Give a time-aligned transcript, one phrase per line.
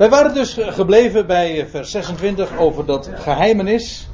[0.00, 4.08] Wij waren dus gebleven bij vers 26 over dat geheimenis.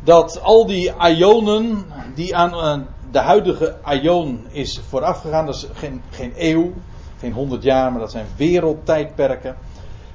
[0.00, 5.46] Dat al die ionen die aan eh, de huidige ion is voorafgegaan.
[5.46, 6.72] Dat is geen, geen eeuw,
[7.18, 9.56] geen honderd jaar, maar dat zijn wereldtijdperken.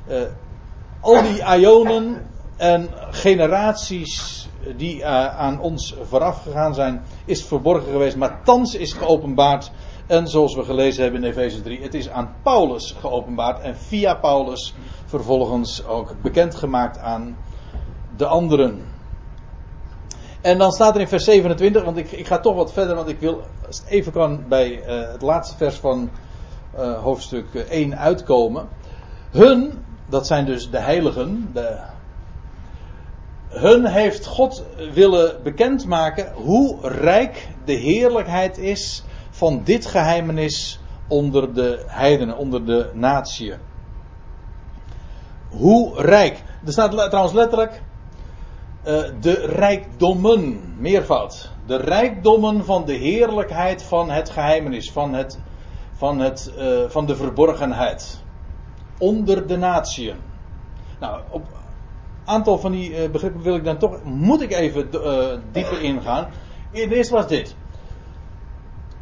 [0.10, 0.22] Uh,
[1.00, 4.48] al die ionen en generaties
[4.78, 8.16] die uh, aan ons vooraf gegaan zijn, is verborgen geweest.
[8.18, 9.72] Maar thans is geopenbaard.
[10.10, 13.60] En zoals we gelezen hebben in Efeze 3, het is aan Paulus geopenbaard.
[13.60, 14.74] En via Paulus
[15.06, 17.38] vervolgens ook bekendgemaakt aan
[18.18, 18.82] de anderen.
[20.42, 23.08] En dan staat er in vers 27, want ik, ik ga toch wat verder, want
[23.08, 23.42] ik wil,
[23.88, 26.10] even kan, bij uh, het laatste vers van
[26.76, 28.68] uh, hoofdstuk 1 uitkomen.
[29.32, 31.80] Hun, dat zijn dus de heiligen, de,
[33.48, 39.04] hun heeft God willen bekendmaken hoe rijk de heerlijkheid is
[39.40, 43.58] van dit geheimenis onder de heidenen, onder de natieën.
[45.50, 46.44] Hoe rijk.
[46.66, 47.82] Er staat trouwens letterlijk
[48.88, 51.52] uh, de rijkdommen, meervoud.
[51.66, 55.40] De rijkdommen van de heerlijkheid van het geheimenis, van, het,
[55.94, 58.24] van, het, uh, van de verborgenheid.
[58.98, 60.18] Onder de natieën.
[61.00, 64.90] Nou, op een aantal van die uh, begrippen wil ik dan toch, moet ik even
[65.52, 66.28] dieper ingaan.
[66.72, 67.56] Eerst was dit.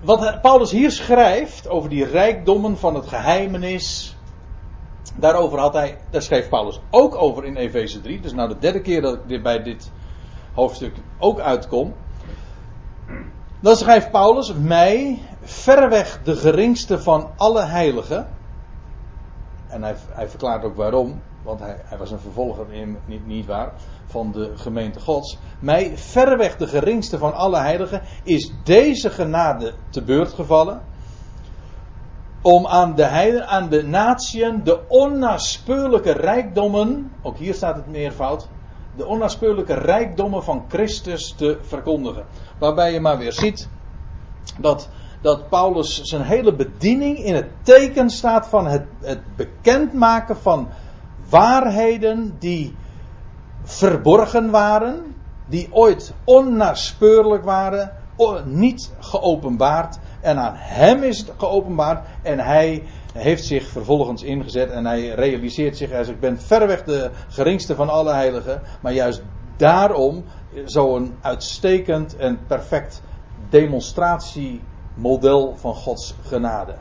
[0.01, 4.17] Wat Paulus hier schrijft over die rijkdommen van het geheimenis,
[5.15, 8.19] Daarover had hij, daar schreef Paulus ook over in Efeze 3.
[8.19, 9.91] Dus nou de derde keer dat ik bij dit
[10.53, 11.93] hoofdstuk ook uitkom.
[13.59, 18.27] Dan schrijft Paulus mij verreweg de geringste van alle heiligen.
[19.67, 23.45] En hij, hij verklaart ook waarom, want hij, hij was een vervolger, in, niet, niet
[23.45, 23.73] waar,
[24.05, 25.37] van de gemeente Gods.
[25.59, 30.81] Mij verreweg de geringste van alle heiligen is deze genade te beurt gevallen
[32.41, 38.47] om aan de heiden, aan de natieën, de onnaspeurlijke rijkdommen, ook hier staat het meervoud,
[38.95, 42.25] de onnaspeurlijke rijkdommen van Christus te verkondigen.
[42.59, 43.69] Waarbij je maar weer ziet
[44.59, 44.89] dat,
[45.21, 50.69] dat Paulus zijn hele bediening in het teken staat van het, het bekendmaken van
[51.29, 52.75] waarheden die
[53.63, 55.15] verborgen waren,
[55.45, 57.91] die ooit onnaspeurlijk waren,
[58.45, 59.97] niet geopenbaard.
[60.21, 62.07] En aan hem is het geopenbaard.
[62.21, 62.83] En hij
[63.13, 64.71] heeft zich vervolgens ingezet.
[64.71, 68.61] En hij realiseert zich als ik ben verreweg de geringste van alle heiligen.
[68.81, 69.21] Maar juist
[69.57, 70.23] daarom
[70.65, 73.01] zo'n uitstekend en perfect
[73.49, 76.75] demonstratiemodel van Gods genade.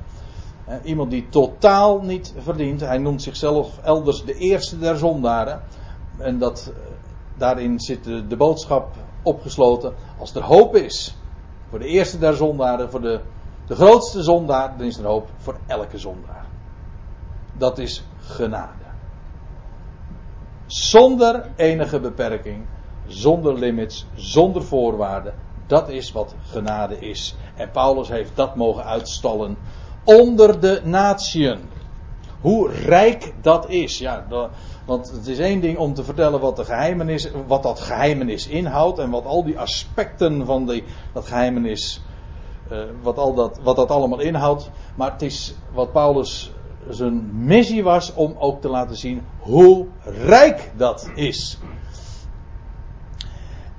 [0.83, 2.81] Iemand die totaal niet verdient.
[2.81, 5.63] Hij noemt zichzelf elders de eerste der zondaren.
[6.19, 6.73] En dat,
[7.37, 9.95] daarin zit de, de boodschap opgesloten.
[10.19, 11.17] Als er hoop is
[11.69, 13.21] voor de eerste der zondaren, voor de,
[13.67, 16.47] de grootste zondaar, dan is er hoop voor elke zondaar.
[17.53, 18.85] Dat is genade.
[20.67, 22.65] Zonder enige beperking,
[23.07, 25.35] zonder limits, zonder voorwaarden.
[25.67, 27.37] Dat is wat genade is.
[27.55, 29.57] En Paulus heeft dat mogen uitstallen
[30.07, 31.59] onder de natieën.
[32.41, 33.99] Hoe rijk dat is.
[33.99, 34.27] Ja,
[34.85, 38.99] want het is één ding om te vertellen wat, de geheimenis, wat dat geheimenis inhoudt.
[38.99, 42.01] En wat al die aspecten van die, dat geheimenis.
[42.73, 44.71] Uh, wat, al dat, wat dat allemaal inhoudt.
[44.95, 46.53] Maar het is wat Paulus
[46.89, 51.59] zijn missie was om ook te laten zien hoe rijk dat is.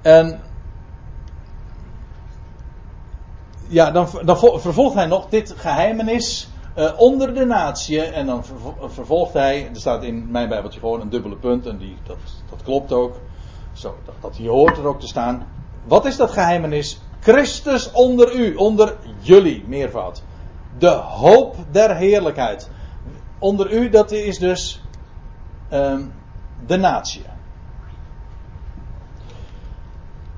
[0.01, 0.39] En
[3.67, 8.01] ja, dan, dan vervolgt hij nog dit geheimenis uh, onder de natie.
[8.01, 8.43] En dan
[8.81, 11.65] vervolgt hij, er staat in mijn Bijbeltje gewoon een dubbele punt.
[11.65, 12.17] En die, dat,
[12.49, 13.15] dat klopt ook.
[13.73, 15.47] Zo, dat, dat hier hoort er ook te staan.
[15.87, 16.99] Wat is dat geheimenis?
[17.19, 20.23] Christus onder u, onder jullie, meervoud.
[20.77, 22.69] De hoop der heerlijkheid.
[23.39, 24.81] Onder u, dat is dus
[25.73, 26.13] um,
[26.65, 27.25] de natie.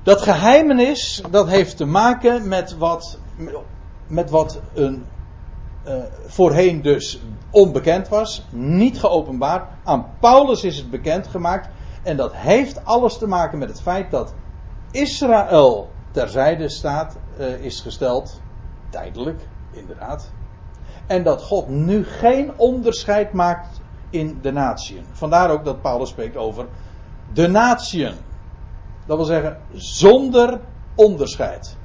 [0.02, 3.18] Dat geheimenis, dat heeft te maken met wat,
[4.06, 5.04] met wat een
[5.86, 5.94] uh,
[6.26, 7.20] voorheen dus
[7.50, 9.70] onbekend was, niet geopenbaard.
[9.84, 11.68] Aan Paulus is het bekendgemaakt.
[12.02, 14.34] En dat heeft alles te maken met het feit dat
[14.90, 18.40] Israël terzijde staat, uh, is gesteld.
[18.90, 19.40] Tijdelijk,
[19.70, 20.30] inderdaad.
[21.06, 25.04] En dat God nu geen onderscheid maakt in de natieën.
[25.12, 26.66] Vandaar ook dat Paulus spreekt over
[27.32, 28.14] de natieën.
[29.06, 30.60] Dat wil zeggen, zonder
[30.94, 31.76] onderscheid.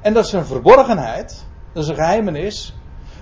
[0.00, 2.74] En dat is een verborgenheid, dat is een geheimenis,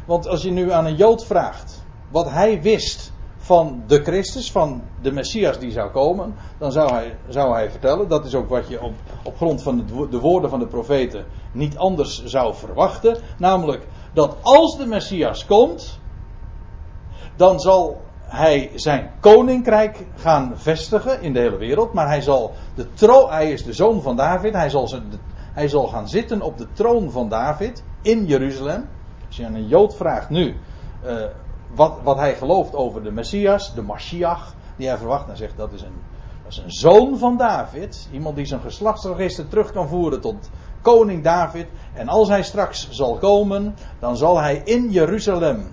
[0.04, 4.82] want als je nu aan een Jood vraagt wat hij wist van de Christus, van
[5.02, 8.68] de Messias die zou komen, dan zou hij, zou hij vertellen, dat is ook wat
[8.68, 13.18] je op, op grond van de, de woorden van de profeten niet anders zou verwachten,
[13.38, 16.00] namelijk dat als de Messias komt,
[17.36, 21.92] dan zal hij zijn koninkrijk gaan vestigen in de hele wereld.
[21.92, 24.52] Maar hij, zal de troon, hij is de zoon van David.
[24.52, 25.02] Hij zal, zijn,
[25.56, 28.88] hij zal gaan zitten op de troon van David in Jeruzalem.
[29.26, 30.56] Als je aan een Jood vraagt nu
[31.04, 31.24] uh,
[31.74, 35.72] wat, wat hij gelooft over de Messias, de Mashiach, die hij verwacht, dan zegt dat
[35.72, 36.02] is een,
[36.42, 38.08] dat is een zoon van David.
[38.12, 40.50] Iemand die zijn geslachtsregister terug kan voeren tot
[40.80, 41.66] koning David.
[41.94, 45.72] En als hij straks zal komen, dan zal hij in Jeruzalem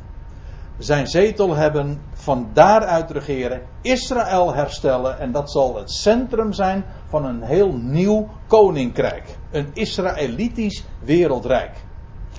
[0.77, 7.25] zijn zetel hebben, van daaruit regeren, Israël herstellen en dat zal het centrum zijn van
[7.25, 9.37] een heel nieuw koninkrijk.
[9.51, 11.83] Een Israëlitisch wereldrijk.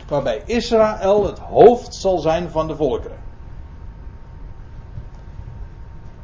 [0.09, 3.19] Waarbij Israël het hoofd zal zijn van de volkeren.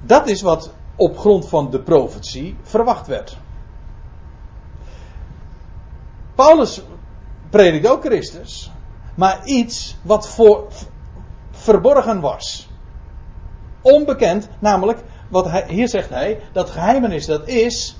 [0.00, 3.36] Dat is wat op grond van de profetie verwacht werd.
[6.34, 6.82] Paulus
[7.50, 8.70] predikt ook Christus,
[9.14, 10.66] maar iets wat voor,
[11.50, 12.68] verborgen was.
[13.80, 17.99] Onbekend, namelijk, wat hij, hier zegt hij, dat geheimenis dat is,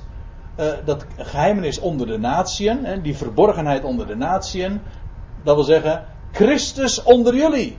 [0.61, 4.81] uh, dat geheimenis onder de natieën, die verborgenheid onder de natieën,
[5.43, 7.79] dat wil zeggen, Christus onder jullie.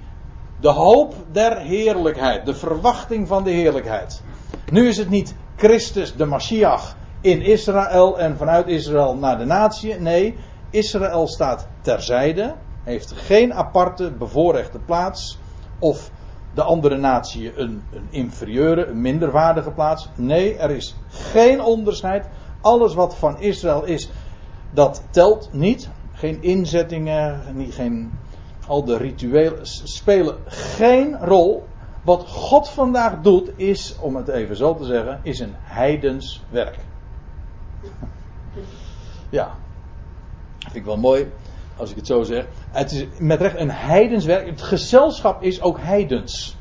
[0.59, 4.23] De hoop der heerlijkheid, de verwachting van de heerlijkheid.
[4.71, 9.95] Nu is het niet Christus de Mashiach in Israël en vanuit Israël naar de natie.
[9.95, 10.37] Nee,
[10.69, 15.39] Israël staat terzijde, heeft geen aparte bevoorrechte plaats
[15.79, 16.11] of
[16.53, 20.09] de andere natie een, een inferieure, een minderwaardige plaats.
[20.15, 22.27] Nee, er is geen onderscheid.
[22.61, 24.09] Alles wat van Israël is,
[24.71, 25.89] dat telt niet.
[26.11, 28.11] Geen inzettingen, geen,
[28.67, 31.67] al de rituelen spelen geen rol.
[32.03, 36.77] Wat God vandaag doet, is, om het even zo te zeggen, is een heidens werk.
[39.29, 39.55] Ja,
[40.59, 41.31] vind ik wel mooi
[41.77, 42.45] als ik het zo zeg.
[42.71, 44.45] Het is met recht een heidenswerk.
[44.45, 46.57] Het gezelschap is ook heidens.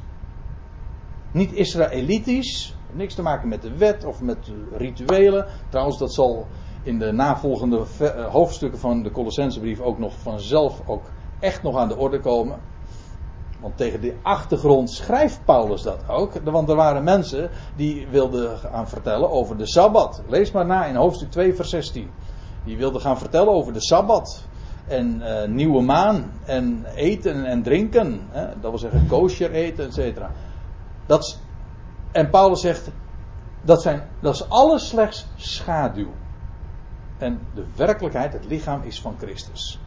[1.32, 2.74] Niet Israëlitisch.
[2.92, 5.46] Niks te maken met de wet of met rituelen.
[5.68, 6.46] Trouwens, dat zal
[6.82, 11.04] in de navolgende eh, hoofdstukken van de Colossensebrief ook nog vanzelf ook
[11.40, 12.58] echt nog aan de orde komen.
[13.60, 16.32] Want tegen die achtergrond schrijft Paulus dat ook.
[16.44, 20.22] Want er waren mensen die wilden gaan vertellen over de Sabbat.
[20.28, 22.10] Lees maar na in hoofdstuk 2, vers 16.
[22.64, 24.44] Die wilden gaan vertellen over de Sabbat
[24.86, 28.20] en uh, nieuwe maan en eten en drinken.
[28.30, 28.46] Hè?
[28.60, 30.30] Dat wil zeggen kosher eten, et cetera.
[31.06, 31.40] Dat,
[32.12, 32.90] en Paulus zegt,
[33.62, 36.10] dat, zijn, dat is alles slechts schaduw.
[37.18, 39.78] En de werkelijkheid, het lichaam is van Christus.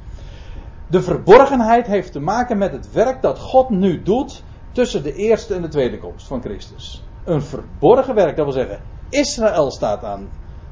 [0.87, 5.55] De verborgenheid heeft te maken met het werk dat God nu doet tussen de eerste
[5.55, 7.03] en de tweede komst van Christus.
[7.23, 8.79] Een verborgen werk, dat wil zeggen,
[9.09, 10.29] Israël staat aan,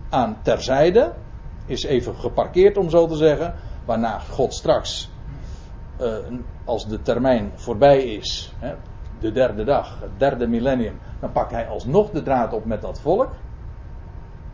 [0.09, 1.13] aan terzijde,
[1.65, 3.53] is even geparkeerd om zo te zeggen.
[3.85, 5.09] Waarna God straks,
[6.01, 6.15] uh,
[6.65, 8.75] als de termijn voorbij is, hè,
[9.21, 12.99] de derde dag, het derde millennium, dan pakt hij alsnog de draad op met dat
[12.99, 13.29] volk.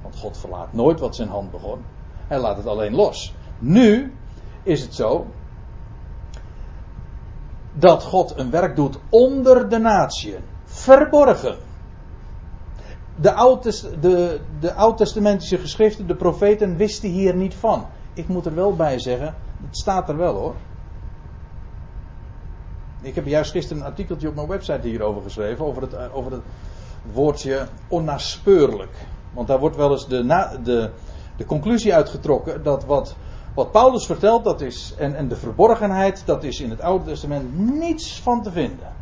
[0.01, 1.79] Want God verlaat nooit wat zijn hand begon.
[2.27, 3.33] Hij laat het alleen los.
[3.59, 4.13] Nu
[4.63, 5.25] is het zo
[7.73, 11.57] dat God een werk doet onder de natieën, verborgen.
[13.15, 13.63] De, oud
[14.01, 17.85] de, de oud-testamentische geschriften, de profeten, wisten hier niet van.
[18.13, 19.35] Ik moet er wel bij zeggen,
[19.65, 20.55] het staat er wel hoor.
[23.01, 26.31] Ik heb juist gisteren een artikeltje op mijn website hierover geschreven, over het, eh, over
[26.31, 26.41] het
[27.11, 28.95] woordje onnaspeurlijk.
[29.33, 30.25] Want daar wordt wel eens de,
[30.63, 30.89] de,
[31.37, 33.15] de conclusie uitgetrokken dat wat,
[33.53, 37.57] wat Paulus vertelt, dat is, en, en de verborgenheid, dat is in het Oude Testament
[37.57, 38.95] niets van te vinden.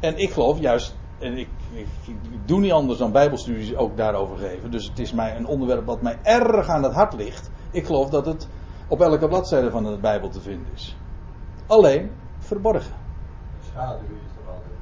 [0.00, 1.48] En ik geloof juist en ik,
[2.44, 4.70] doe niet anders dan Bijbelstudies ook daarover geven.
[4.70, 7.50] Dus het is mij een onderwerp wat mij erg aan het hart ligt.
[7.70, 8.48] Ik geloof dat het
[8.88, 10.96] op elke bladzijde van de Bijbel te vinden is.
[11.66, 12.94] Alleen verborgen.
[13.70, 14.74] Schaduw is toch altijd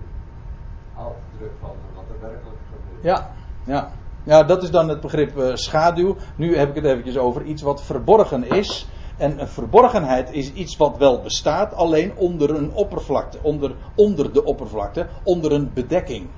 [0.95, 3.05] afdruk van wat er werkelijk gebeurt.
[3.05, 3.31] Ja,
[3.65, 3.93] ja.
[4.23, 6.17] Ja, dat is dan het begrip uh, schaduw.
[6.37, 8.89] Nu heb ik het eventjes over iets wat verborgen is.
[9.17, 14.45] En een verborgenheid is iets wat wel bestaat, alleen onder een oppervlakte, onder, onder de
[14.45, 16.29] oppervlakte, onder een bedekking.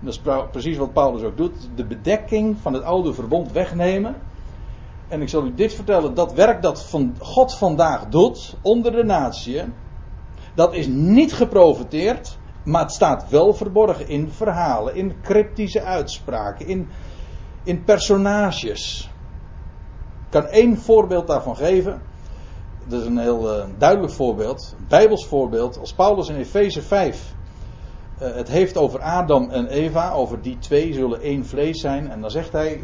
[0.00, 0.20] En dat is
[0.50, 4.16] precies wat Paulus ook doet: de bedekking van het oude verbond wegnemen.
[5.10, 9.04] En ik zal u dit vertellen: dat werk dat van God vandaag doet onder de
[9.04, 9.62] natie,
[10.54, 16.88] dat is niet geprofiteerd, maar het staat wel verborgen in verhalen, in cryptische uitspraken, in,
[17.62, 19.10] in personages.
[20.24, 22.02] Ik kan één voorbeeld daarvan geven.
[22.86, 25.78] Dat is een heel uh, duidelijk voorbeeld, bijbels voorbeeld.
[25.78, 27.34] Als Paulus in Efeze 5
[28.20, 32.10] uh, eh, het heeft over Adam en Eva, over die twee zullen één vlees zijn.
[32.10, 32.80] En dan zegt hij,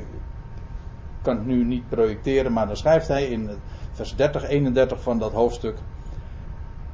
[1.27, 3.51] kan het nu niet projecteren, maar dan schrijft hij in
[3.93, 5.79] vers 30, 31 van dat hoofdstuk.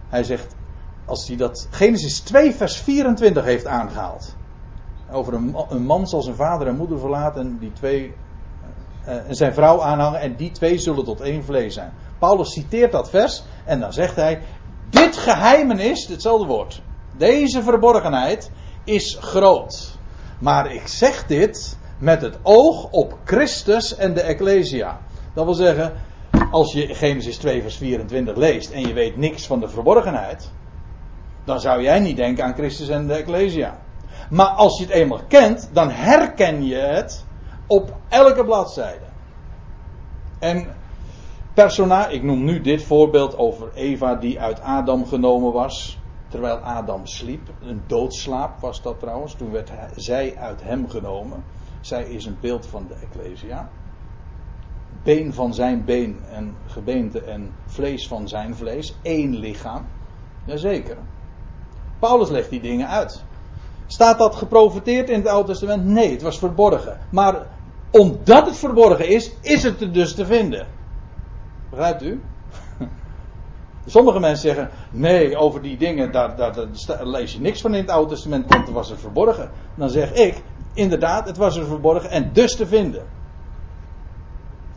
[0.08, 0.54] Hij zegt,
[1.04, 4.36] als hij dat Genesis 2 vers 24 heeft aangehaald.
[5.10, 8.14] Over een, een man zal zijn vader en moeder verlaten en die twee
[9.06, 11.92] uh, en zijn vrouw aanhangen en die twee zullen tot één vlees zijn.
[12.18, 14.42] Paulus citeert dat vers en dan zegt hij:
[14.90, 16.82] Dit geheimenis, hetzelfde woord,
[17.16, 18.50] deze verborgenheid
[18.84, 19.98] is groot.
[20.38, 25.00] Maar ik zeg dit met het oog op Christus en de Ecclesia.
[25.34, 25.92] Dat wil zeggen,
[26.50, 30.50] als je Genesis 2 vers 24 leest en je weet niks van de verborgenheid,
[31.44, 33.78] dan zou jij niet denken aan Christus en de Ecclesia.
[34.30, 37.24] Maar als je het eenmaal kent, dan herken je het
[37.66, 39.06] op elke bladzijde.
[40.38, 40.66] En
[41.54, 45.98] persona, ik noem nu dit voorbeeld over Eva die uit Adam genomen was.
[46.28, 47.48] Terwijl Adam sliep.
[47.60, 49.34] Een doodslaap was dat trouwens.
[49.34, 51.44] Toen werd zij uit hem genomen.
[51.82, 53.70] Zij is een beeld van de Ecclesia.
[55.02, 58.94] Been van zijn been en gebeente en vlees van zijn vlees.
[59.02, 59.86] Eén lichaam.
[60.44, 60.96] Jazeker.
[61.98, 63.24] Paulus legt die dingen uit.
[63.86, 65.84] Staat dat geprofiteerd in het Oude Testament?
[65.84, 66.98] Nee, het was verborgen.
[67.10, 67.46] Maar
[67.90, 70.66] omdat het verborgen is, is het er dus te vinden.
[71.70, 72.22] Begrijpt u?
[73.86, 76.54] Sommige mensen zeggen: nee, over die dingen, daar,
[77.02, 79.50] lees je niks van in het Oude Testament, want het was er verborgen.
[79.74, 80.42] Dan zeg ik:
[80.74, 83.06] inderdaad, het was er verborgen en dus te vinden.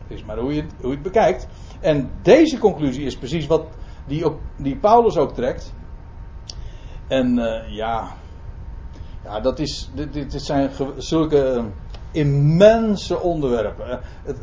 [0.02, 1.46] Het is maar hoe je, het, hoe het bekijkt.
[1.80, 3.66] En deze conclusie is precies wat
[4.06, 5.72] die, ook, die Paulus ook trekt.
[7.08, 8.16] En uh, ja,
[9.24, 11.64] ja, dat is, dit, dit zijn zulke
[12.10, 14.00] immense onderwerpen.
[14.24, 14.38] Het,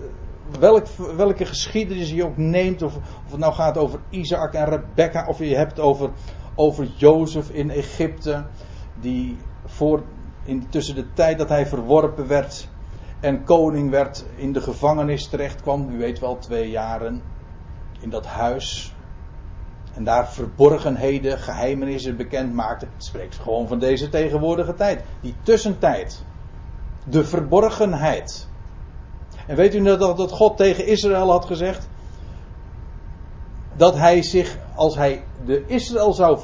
[0.60, 5.28] welk, welke geschiedenis je ook neemt, of, of het nou gaat over Isaac en Rebecca,
[5.28, 6.10] of je hebt over,
[6.56, 8.46] over Jozef in Egypte,
[9.00, 10.04] die voor,
[10.70, 12.68] tussen de tijd dat hij verworpen werd
[13.20, 17.22] en koning werd, in de gevangenis terecht kwam, u weet wel, twee jaren,
[18.00, 18.96] in dat huis.
[19.94, 22.88] En daar verborgenheden, geheimenissen bekend maakte.
[22.94, 25.04] Het spreekt gewoon van deze tegenwoordige tijd.
[25.22, 26.24] Die tussentijd.
[27.06, 28.48] De verborgenheid.
[29.48, 31.90] En weet u dat, dat God tegen Israël had gezegd?
[33.76, 36.40] Dat hij zich, als hij de Israël zou,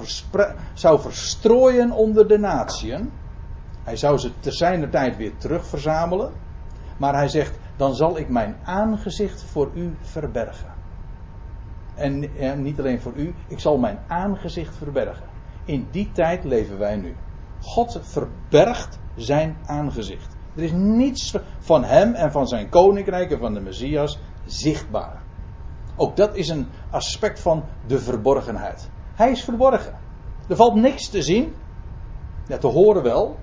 [0.74, 3.12] zou verstrooien onder de natieën.
[3.84, 6.34] Hij zou ze te zijner tijd weer terugverzamelen.
[6.98, 10.70] Maar hij zegt, dan zal ik mijn aangezicht voor u verbergen.
[11.96, 15.28] En, en niet alleen voor u, ik zal mijn aangezicht verbergen.
[15.66, 17.16] In die tijd leven wij nu.
[17.62, 20.36] God verbergt zijn aangezicht.
[20.56, 25.22] Er is niets van hem en van zijn koninkrijk en van de Messias zichtbaar.
[25.96, 28.90] Ook dat is een aspect van de verborgenheid.
[29.14, 29.94] Hij is verborgen.
[30.48, 31.56] Er valt niks te zien.
[32.48, 33.38] Ja, te horen wel.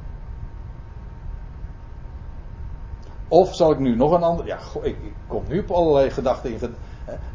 [3.28, 4.46] Of zal ik nu nog een ander.
[4.46, 6.52] Ja, ik, kom nu op allerlei gedachten.
[6.52, 6.74] In,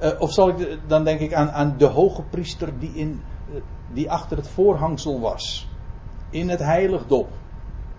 [0.02, 0.80] uh, of zal ik.
[0.88, 3.22] Dan denk ik aan, aan de hoge priester die, in,
[3.54, 3.62] uh,
[3.94, 5.70] die achter het voorhangsel was.
[6.30, 7.28] In het heiligdom.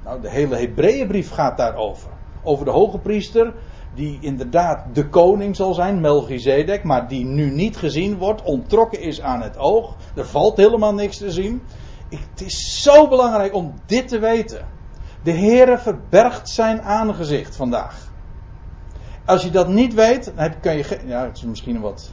[0.04, 2.10] Nou, de hele Hebreeënbrief gaat daarover.
[2.42, 3.54] Over de hoge priester,
[3.94, 9.20] die inderdaad de koning zal zijn, Melchizedek, maar die nu niet gezien wordt, ontrokken is
[9.20, 9.96] aan het oog.
[10.14, 11.62] Er valt helemaal niks te zien.
[12.08, 14.66] het is zo belangrijk om dit te weten.
[15.22, 18.10] De Heere verbergt zijn aangezicht vandaag.
[19.24, 21.00] Als je dat niet weet, dan kan je.
[21.06, 22.12] Ja, het is misschien een wat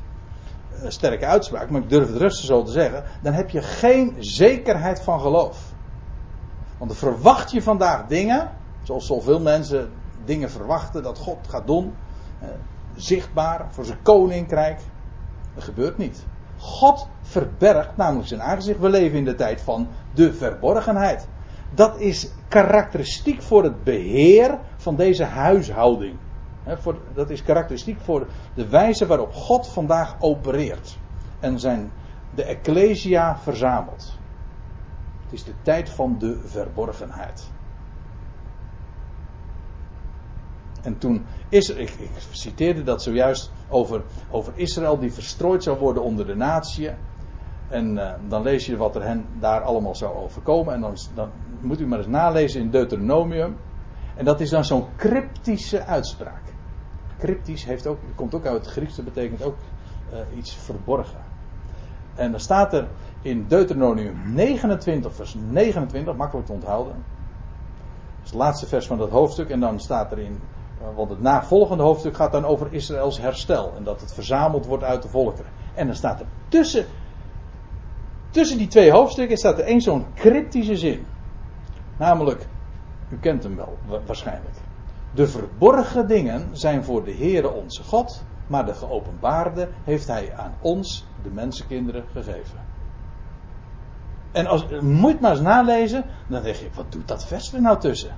[0.71, 3.03] eh, sterke uitspraak, maar ik durf het rustig zo te zeggen.
[3.21, 5.73] Dan heb je geen zekerheid van geloof.
[6.77, 8.51] Want dan verwacht je vandaag dingen,
[8.83, 9.89] zoals zoveel mensen
[10.25, 11.93] dingen verwachten dat God gaat doen,
[12.39, 12.47] eh,
[12.95, 14.79] zichtbaar voor zijn koninkrijk.
[15.53, 16.25] Dat gebeurt niet.
[16.57, 18.79] God verbergt namelijk zijn aangezicht.
[18.79, 21.27] We leven in de tijd van de verborgenheid.
[21.73, 26.17] Dat is karakteristiek voor het beheer van deze huishouding.
[27.13, 30.97] dat is karakteristiek voor de wijze waarop God vandaag opereert.
[31.39, 31.91] En zijn,
[32.35, 34.17] de Ecclesia verzamelt.
[35.23, 37.49] Het is de tijd van de verborgenheid.
[40.81, 46.03] En toen is ik, ik citeerde dat zojuist over, over Israël die verstrooid zou worden
[46.03, 46.89] onder de natie.
[47.67, 50.73] En uh, dan lees je wat er hen daar allemaal zou overkomen.
[50.73, 53.55] En dan, dan moet u maar eens nalezen in Deuteronomium.
[54.15, 56.41] En dat is dan zo'n cryptische uitspraak.
[57.17, 59.55] Cryptisch heeft ook, komt ook uit het Grieks, dat betekent ook
[60.13, 61.19] uh, iets verborgen.
[62.15, 62.87] En dan staat er
[63.21, 66.93] in Deuteronomium 29, vers 29, makkelijk te onthouden.
[66.93, 69.49] Dat is het laatste vers van dat hoofdstuk.
[69.49, 70.39] En dan staat erin,
[70.81, 73.73] eh, want het navolgende hoofdstuk gaat dan over Israëls herstel.
[73.77, 75.51] En dat het verzameld wordt uit de volkeren.
[75.73, 76.85] En dan staat er tussen,
[78.29, 81.05] tussen die twee hoofdstukken staat er één zo'n cryptische zin.
[81.99, 82.47] Namelijk,
[83.09, 84.55] u kent hem wel waarschijnlijk.
[85.11, 90.55] De verborgen dingen zijn voor de Heere onze God, maar de geopenbaarde heeft hij aan
[90.61, 92.57] ons, de mensenkinderen, gegeven.
[94.31, 97.79] En als, moet maar eens nalezen, dan denk je, wat doet dat vers er nou
[97.79, 98.15] tussen?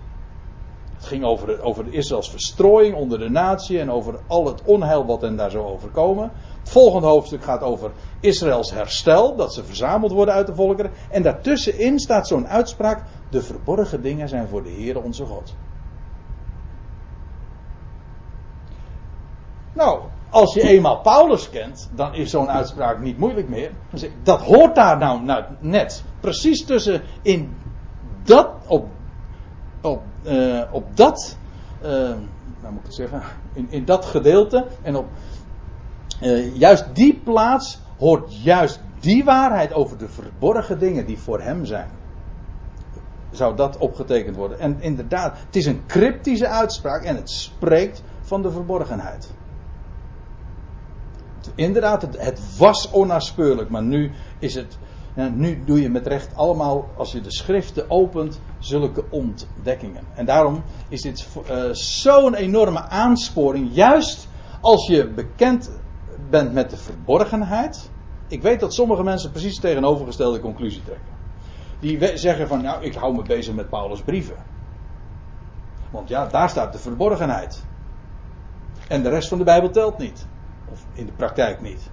[0.96, 5.22] Het ging over, over Israëls verstrooiing onder de natie en over al het onheil wat
[5.22, 6.32] hen daar zou overkomen.
[6.60, 10.92] Het volgende hoofdstuk gaat over Israëls herstel, dat ze verzameld worden uit de volkeren.
[11.10, 15.56] En daartussenin staat zo'n uitspraak, de verborgen dingen zijn voor de Heere onze God.
[19.74, 23.72] Nou, als je eenmaal Paulus kent, dan is zo'n uitspraak niet moeilijk meer.
[24.24, 26.04] Dat hoort daar nou, nou net.
[26.20, 27.56] Precies tussen in
[28.24, 28.88] dat, op,
[29.82, 31.38] op, uh, op dat,
[31.84, 32.20] uh, nou
[32.70, 33.22] moet ik het zeggen,
[33.54, 35.06] in, in dat gedeelte en op
[36.22, 41.66] uh, juist die plaats hoort juist die waarheid over de verborgen dingen die voor hem
[41.66, 42.01] zijn.
[43.32, 44.60] Zou dat opgetekend worden?
[44.60, 49.30] En inderdaad, het is een cryptische uitspraak en het spreekt van de verborgenheid
[51.56, 54.78] inderdaad, het, was onnaspeurlijk, maar nu is het.
[55.34, 60.04] nu doe je met recht allemaal, als je de schriften opent, zulke ontdekkingen.
[60.16, 64.28] En daarom is dit uh, zo'n enorme aansporing, juist
[64.62, 65.72] als je bekend
[66.30, 67.90] bent met de verborgenheid.
[68.28, 71.21] Ik weet dat sommige mensen precies de tegenovergestelde conclusie trekken.
[71.82, 74.36] Die zeggen van, nou, ik hou me bezig met Paulus' brieven.
[75.92, 77.66] Want ja, daar staat de verborgenheid.
[78.88, 80.28] En de rest van de Bijbel telt niet.
[80.72, 81.90] Of in de praktijk niet.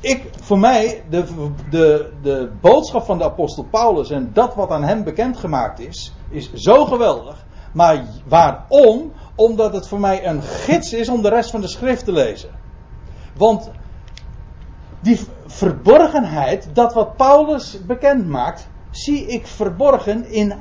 [0.00, 1.24] Ik, voor mij, de,
[1.70, 6.52] de, de boodschap van de apostel Paulus en dat wat aan hem bekendgemaakt is, is
[6.52, 7.44] zo geweldig.
[7.72, 9.12] Maar waarom?
[9.34, 12.50] Omdat het voor mij een gids is om de rest van de schrift te lezen.
[13.36, 13.70] Want
[15.00, 20.54] die verborgenheid, dat wat Paulus bekend maakt, zie ik verborgen in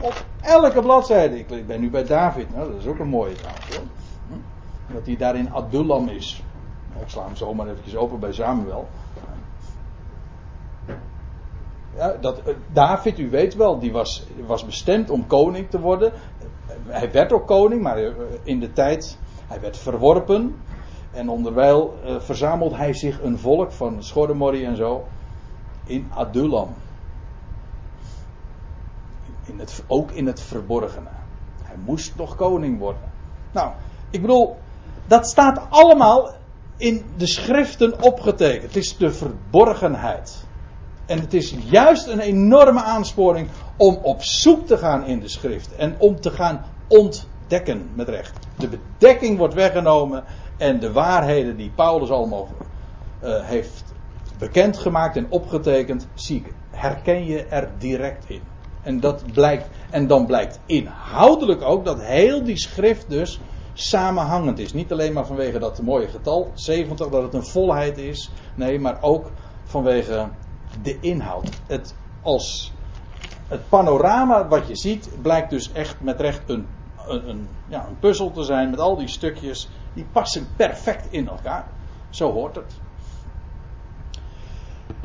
[0.00, 1.38] op elke bladzijde.
[1.38, 3.76] Ik ben nu bij David, nou, dat is ook een mooie trouwens.
[3.76, 3.84] Hoor.
[4.28, 4.94] Hm?
[4.94, 6.42] Dat hij daar in Adullam is.
[7.00, 8.88] Ik sla hem zomaar eventjes open bij Samuel.
[11.96, 16.12] Ja, dat, eh, David, u weet wel, die was, was bestemd om koning te worden.
[16.86, 20.56] Hij werd ook koning, maar eh, in de tijd, hij werd verworpen.
[21.12, 25.04] En onderwijl uh, verzamelt hij zich een volk van Schorremorri en zo
[25.84, 26.74] in Adullam.
[29.46, 31.08] In het, ook in het verborgene.
[31.62, 33.02] Hij moest nog koning worden.
[33.52, 33.72] Nou,
[34.10, 34.56] ik bedoel,
[35.06, 36.34] dat staat allemaal
[36.76, 38.62] in de schriften opgetekend.
[38.62, 40.44] Het is de verborgenheid.
[41.06, 45.74] En het is juist een enorme aansporing om op zoek te gaan in de schrift.
[45.74, 48.38] En om te gaan ontdekken met recht.
[48.56, 50.24] De bedekking wordt weggenomen.
[50.56, 52.48] En de waarheden die Paulus allemaal
[53.22, 53.84] uh, heeft
[54.38, 58.40] bekendgemaakt en opgetekend, zie herken je er direct in.
[58.86, 63.40] En, dat blijkt, en dan blijkt inhoudelijk ook dat heel die schrift dus
[63.72, 64.72] samenhangend is.
[64.72, 68.30] Niet alleen maar vanwege dat mooie getal, 70, dat het een volheid is.
[68.54, 69.30] Nee, maar ook
[69.64, 70.28] vanwege
[70.82, 71.48] de inhoud.
[71.66, 72.72] Het, als,
[73.48, 76.66] het panorama wat je ziet, blijkt dus echt met recht een,
[77.06, 79.68] een, een, ja, een puzzel te zijn met al die stukjes.
[79.94, 81.66] Die passen perfect in elkaar.
[82.10, 82.80] Zo hoort het.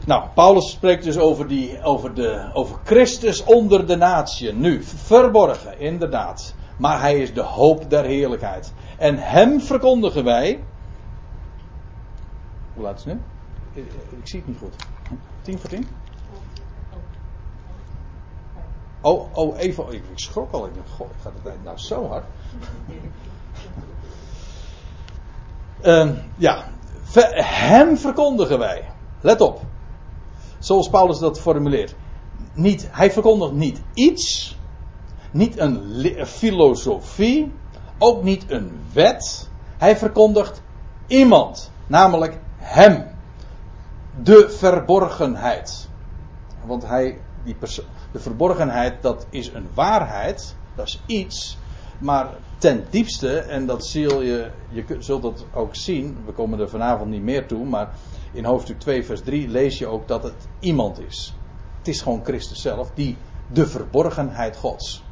[0.06, 4.54] Nou, Paulus spreekt dus over, die, over, de, over Christus onder de natie.
[4.54, 8.74] Nu, verborgen, inderdaad maar hij is de hoop der heerlijkheid.
[8.98, 10.64] En hem verkondigen wij.
[12.74, 13.22] Hoe laat is het nu?
[13.82, 14.76] Ik, ik zie het niet goed.
[15.42, 15.88] Tien voor tien?
[19.02, 19.94] Oh, oh, even.
[19.94, 20.66] Ik, schrok al.
[20.66, 21.12] Ik dacht,
[21.44, 22.26] tijd nou zo hard?
[25.82, 26.66] uh, ja,
[27.44, 28.90] hem verkondigen wij.
[29.22, 29.62] Let op.
[30.62, 31.95] Zoals Paulus dat formuleert.
[32.54, 34.58] Niet, hij verkondigt niet iets,
[35.32, 37.52] niet een filosofie,
[37.97, 39.50] ook niet een wet.
[39.78, 40.62] Hij verkondigt
[41.08, 43.10] iemand, namelijk hem.
[44.24, 45.89] De verborgenheid.
[46.65, 47.56] Want hij, die
[48.12, 51.58] de verborgenheid, dat is een waarheid, dat is iets,
[52.00, 56.69] maar ten diepste, en dat zul je, je zult dat ook zien, we komen er
[56.69, 57.89] vanavond niet meer toe, maar
[58.32, 61.36] in hoofdstuk 2, vers 3 lees je ook dat het iemand is.
[61.78, 63.17] Het is gewoon Christus zelf, die
[63.48, 65.04] de verborgenheid Gods.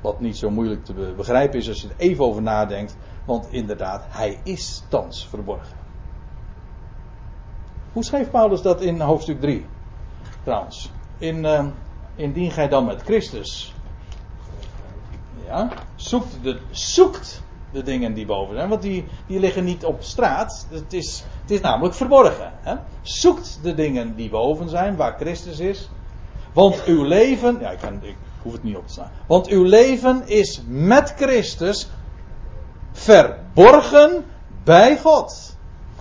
[0.00, 2.96] Wat niet zo moeilijk te begrijpen is als je er even over nadenkt.
[3.24, 5.76] Want inderdaad, hij is thans verborgen.
[7.92, 9.66] Hoe schreef Paulus dat in hoofdstuk 3?
[10.42, 11.66] Trouwens, in, uh,
[12.14, 13.74] indien gij dan met Christus
[15.52, 20.02] ja, zoekt, de, zoekt de dingen die boven zijn, want die, die liggen niet op
[20.02, 20.66] straat.
[20.70, 22.52] Het is, het is namelijk verborgen.
[22.60, 22.74] Hè?
[23.02, 25.90] Zoekt de dingen die boven zijn, waar Christus is.
[26.52, 29.10] Want uw leven, ja, ik, ik hoef het niet op te staan.
[29.26, 31.88] Want uw leven is met Christus
[32.92, 34.24] verborgen
[34.64, 35.56] bij God.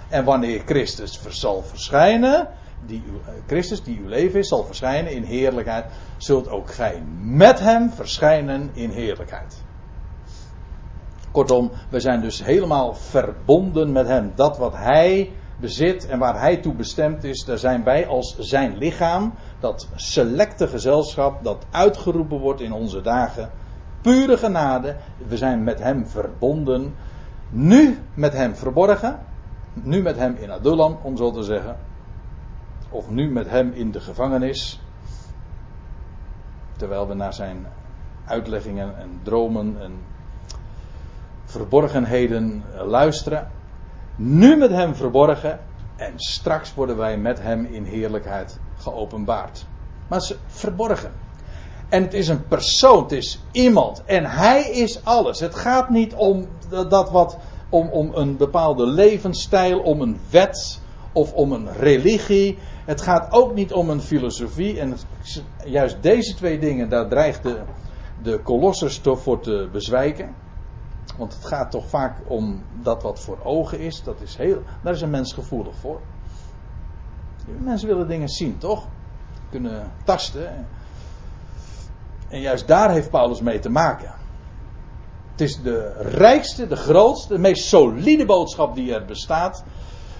[0.09, 2.47] En wanneer Christus zal verschijnen,
[2.85, 5.85] die eh, Christus, die uw leven is, zal verschijnen in heerlijkheid,
[6.17, 9.63] zult ook gij met hem verschijnen in heerlijkheid.
[11.31, 14.31] Kortom, we zijn dus helemaal verbonden met hem.
[14.35, 18.77] Dat wat hij bezit en waar hij toe bestemd is, daar zijn wij als zijn
[18.77, 23.49] lichaam, dat selecte gezelschap dat uitgeroepen wordt in onze dagen,
[24.01, 24.95] pure genade.
[25.27, 26.95] We zijn met hem verbonden,
[27.49, 29.19] nu met hem verborgen,
[29.73, 31.77] nu met hem in Adullam, om zo te zeggen,
[32.89, 34.81] of nu met hem in de gevangenis,
[36.77, 37.67] terwijl we naar zijn
[38.25, 39.91] uitleggingen en dromen en
[41.51, 43.47] verborgenheden luisteren.
[44.15, 45.59] Nu met hem verborgen
[45.95, 49.65] en straks worden wij met hem in heerlijkheid geopenbaard.
[50.07, 51.11] Maar is verborgen.
[51.89, 54.03] En het is een persoon, het is iemand.
[54.05, 55.39] En hij is alles.
[55.39, 57.37] Het gaat niet om dat wat,
[57.69, 60.81] om, om een bepaalde levensstijl, om een wet
[61.13, 62.57] of om een religie.
[62.85, 64.79] Het gaat ook niet om een filosofie.
[64.79, 64.97] En
[65.65, 67.61] juist deze twee dingen, daar dreigt de,
[68.21, 70.35] de Colossus voor te bezwijken.
[71.21, 74.03] Want het gaat toch vaak om dat wat voor ogen is.
[74.03, 75.99] Dat is heel, daar is een mens gevoelig voor.
[77.45, 78.87] Mensen willen dingen zien, toch?
[79.49, 80.67] Kunnen tasten.
[82.27, 84.11] En juist daar heeft Paulus mee te maken.
[85.31, 89.63] Het is de rijkste, de grootste, de meest solide boodschap die er bestaat.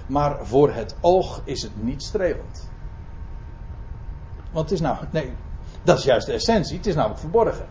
[0.08, 2.70] Maar voor het oog is het niet strelend.
[4.52, 5.34] Want het is nou, nee,
[5.84, 6.78] dat is juist de essentie.
[6.78, 7.68] Het is namelijk verborgen.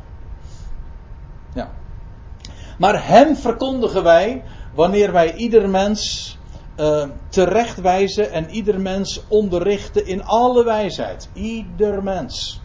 [2.81, 4.43] Maar hem verkondigen wij
[4.75, 6.39] wanneer wij ieder mens
[6.77, 11.29] uh, terechtwijzen en ieder mens onderrichten in alle wijsheid.
[11.33, 12.61] Ieder mens.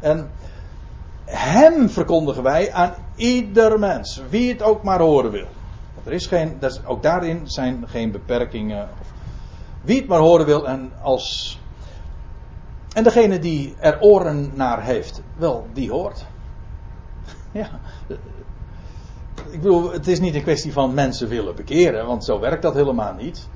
[0.00, 0.30] En
[1.24, 5.48] hem verkondigen wij aan ieder mens, wie het ook maar horen wil.
[6.04, 8.88] Er is geen, ook daarin zijn geen beperkingen.
[9.82, 11.58] Wie het maar horen wil en als.
[12.92, 16.26] En degene die er oren naar heeft, wel, die hoort.
[17.52, 17.68] Ja,
[19.50, 22.74] ik bedoel, het is niet een kwestie van mensen willen bekeren, want zo werkt dat
[22.74, 23.48] helemaal niet.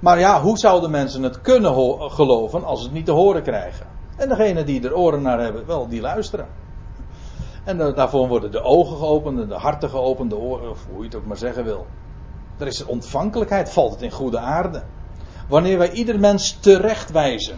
[0.00, 1.72] Maar ja, hoe zouden mensen het kunnen
[2.10, 3.86] geloven als ze het niet te horen krijgen?
[4.16, 6.46] En degene die er oren naar hebben, wel, die luisteren.
[7.64, 11.14] En daarvoor worden de ogen geopend, de harten geopend, de oren, of hoe je het
[11.14, 11.86] ook maar zeggen wil.
[12.58, 14.82] Er is ontvankelijkheid, valt het in goede aarde.
[15.48, 17.56] Wanneer wij ieder mens terechtwijzen.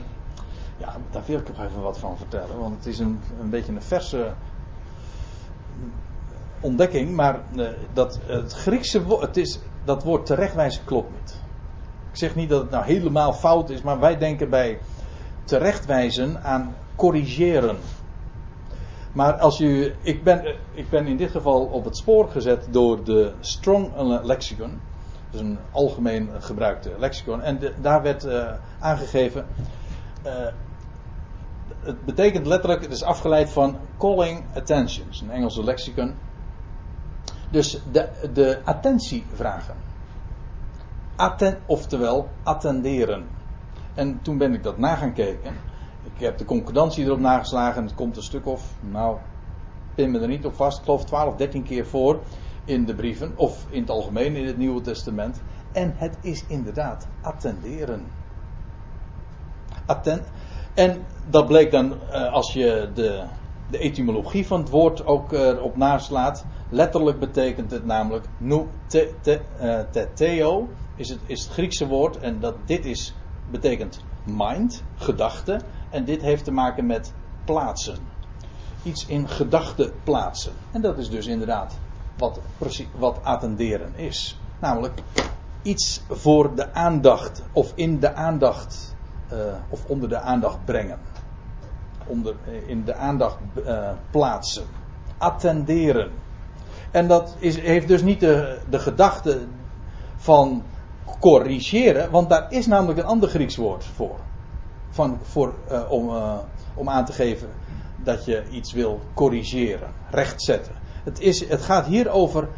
[0.77, 3.73] Ja, daar wil ik nog even wat van vertellen, want het is een, een beetje
[3.73, 4.33] een verse
[6.61, 11.41] ontdekking, maar uh, dat het Griekse woord, het is, dat woord terechtwijzen klopt niet.
[12.11, 14.79] Ik zeg niet dat het nou helemaal fout is, maar wij denken bij
[15.45, 17.77] terechtwijzen aan corrigeren.
[19.13, 23.05] Maar als u, ik ben, ik ben in dit geval op het spoor gezet door
[23.05, 23.91] de Strong
[24.23, 24.81] Lexicon.
[25.31, 27.43] Dus een algemeen gebruikte lexicon.
[27.43, 29.47] En daar werd uh, aangegeven.
[31.81, 35.07] Het betekent letterlijk, het is afgeleid van calling attention.
[35.23, 36.15] een Engelse lexicon.
[37.51, 39.75] Dus de, de attentie vragen.
[41.17, 43.27] Atten, oftewel attenderen.
[43.95, 45.55] En toen ben ik dat na gaan kijken.
[46.15, 47.77] Ik heb de concordantie erop nageslagen.
[47.77, 49.17] En het komt een stuk of, nou,
[49.95, 50.79] pin me er niet op vast.
[50.79, 52.21] Ik geloof 12, 13 keer voor
[52.65, 53.33] in de brieven.
[53.37, 55.41] Of in het algemeen in het Nieuwe Testament.
[55.73, 58.07] En het is inderdaad attenderen.
[59.87, 60.25] Atten
[60.79, 63.23] en dat bleek dan, uh, als je de,
[63.71, 66.45] de etymologie van het woord ook uh, op naslaat.
[66.71, 71.87] Letterlijk betekent het namelijk nu te, te, uh, te theo is het, is het Griekse
[71.87, 73.15] woord en dat dit is
[73.51, 77.13] betekent mind, gedachte en dit heeft te maken met
[77.45, 77.99] plaatsen.
[78.83, 80.53] Iets in gedachten plaatsen.
[80.71, 81.79] En dat is dus inderdaad
[82.19, 82.41] wat,
[82.97, 84.41] wat attenderen is.
[84.59, 85.03] Namelijk
[85.63, 88.95] iets voor de aandacht of in de aandacht
[89.33, 90.99] uh, of onder de aandacht brengen.
[92.07, 93.39] Onder, in de aandacht
[94.11, 94.65] plaatsen.
[95.19, 96.11] Attenderen.
[96.91, 99.39] En dat is, heeft dus niet de, gedachte
[100.17, 100.63] van
[101.21, 104.17] corrigeren, want daar is namelijk een ander Grieks woord voor.
[104.91, 106.35] Van, voor uh, om, uh,
[106.75, 107.49] om aan te geven
[107.97, 110.73] dat je iets wil corrigeren, rechtzetten.
[111.05, 112.49] Het, is, het gaat hier over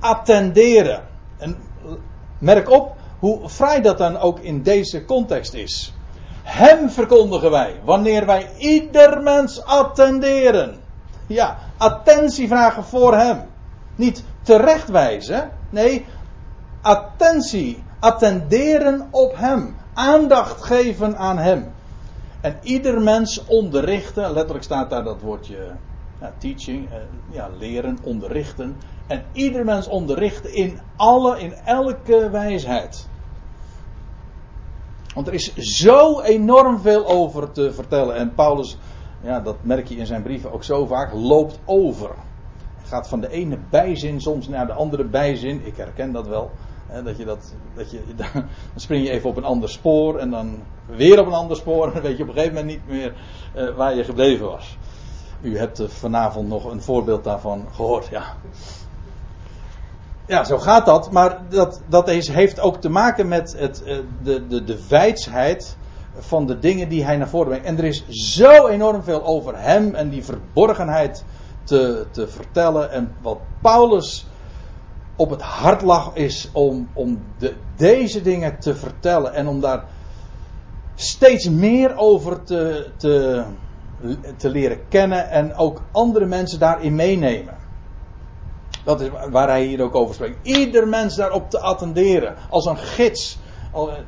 [0.00, 1.02] attenderen.
[1.38, 1.56] En
[2.38, 5.94] merk op hoe vrij dat dan ook in deze context is.
[6.42, 10.80] Hem verkondigen wij, wanneer wij ieder mens attenderen.
[11.26, 13.48] Ja, attentie vragen voor hem.
[14.00, 16.06] Niet terechtwijzen, nee,
[16.80, 19.76] attentie, attenderen op hem.
[19.94, 21.72] Aandacht geven aan hem.
[22.40, 25.76] En ieder mens onderrichten, letterlijk staat daar dat woordje
[26.20, 26.96] ja, teaching, eh,
[27.30, 28.76] ja, leren, onderrichten.
[29.06, 33.08] En ieder mens onderrichten in alle, in elke wijsheid.
[35.14, 38.16] Want er is zo enorm veel over te vertellen.
[38.16, 38.76] En Paulus,
[39.22, 42.10] ja, dat merk je in zijn brieven ook zo vaak, loopt over.
[42.90, 45.66] Gaat van de ene bijzin soms naar de andere bijzin.
[45.66, 46.50] Ik herken dat wel.
[46.86, 48.44] Hè, dat je dat, dat je, dan
[48.76, 51.86] spring je even op een ander spoor en dan weer op een ander spoor.
[51.86, 53.14] En dan weet je op een gegeven moment niet meer
[53.56, 54.78] uh, waar je gebleven was.
[55.40, 58.36] U hebt uh, vanavond nog een voorbeeld daarvan gehoord, ja.
[60.26, 61.10] Ja, zo gaat dat.
[61.10, 65.76] Maar dat, dat heeft ook te maken met het, uh, de, de, de wijsheid
[66.18, 67.66] van de dingen die hij naar voren brengt.
[67.66, 71.24] En er is zo enorm veel over hem en die verborgenheid
[71.64, 72.90] te, te vertellen.
[72.90, 74.26] En wat Paulus
[75.16, 79.84] op het hart lag is om, om de, deze dingen te vertellen en om daar
[80.94, 83.44] steeds meer over te, te,
[84.36, 87.60] te leren kennen en ook andere mensen daarin meenemen.
[88.84, 90.38] Dat is waar hij hier ook over spreekt.
[90.42, 92.36] Ieder mens daarop te attenderen.
[92.50, 93.38] Als een gids.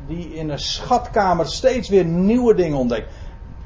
[0.06, 3.12] Die in een schatkamer steeds weer nieuwe dingen ontdekt.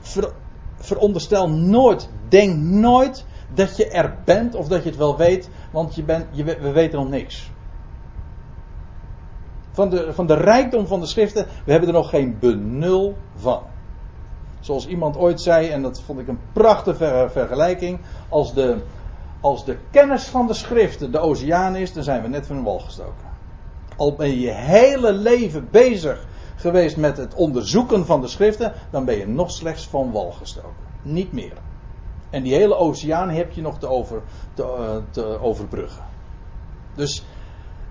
[0.00, 0.32] Ver,
[0.76, 2.08] veronderstel nooit.
[2.28, 5.50] Denk nooit dat je er bent of dat je het wel weet.
[5.70, 7.50] Want je je, we weten nog niks.
[9.70, 11.46] Van de, van de rijkdom van de schriften.
[11.64, 13.62] We hebben er nog geen benul van.
[14.60, 18.00] Zoals iemand ooit zei, en dat vond ik een prachtige vergelijking.
[18.28, 18.76] Als de,
[19.40, 22.78] als de kennis van de schriften de oceaan is, dan zijn we net van wal
[22.78, 23.26] gestoken.
[23.96, 29.04] Al ben je je hele leven bezig geweest met het onderzoeken van de schriften, dan
[29.04, 30.84] ben je nog slechts van wal gestoken.
[31.02, 31.52] Niet meer.
[32.30, 34.22] En die hele oceaan heb je nog te, over,
[34.54, 36.04] te, uh, te overbruggen.
[36.94, 37.24] Dus,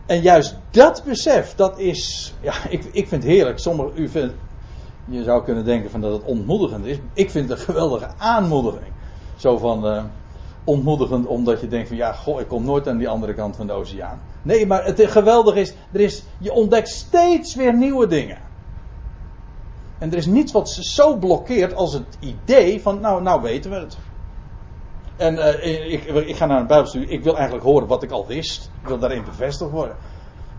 [0.06, 3.60] en juist dat besef, dat is, ja, ik, ik vind het heerlijk.
[3.60, 4.34] Sommige, u vindt,
[5.06, 6.98] je zou kunnen denken van dat het ontmoedigend is.
[7.14, 8.94] Ik vind het een geweldige aanmoediging.
[9.36, 10.04] Zo van, uh,
[10.66, 13.68] ontmoedigend omdat je denkt van ja, goh, ik kom nooit aan die andere kant van
[13.68, 14.22] de oceaan.
[14.42, 18.38] Nee, maar het geweldige is, er is, je ontdekt steeds weer nieuwe dingen.
[19.98, 23.72] En er is niets wat ze zo blokkeert als het idee van, nou, nou weten
[23.72, 23.98] we het.
[25.18, 28.28] En uh, ik, ik, ga naar een bijbelstudie, ik wil eigenlijk horen wat ik al
[28.28, 28.72] wist.
[28.82, 29.96] Ik wil daarin bevestigd worden.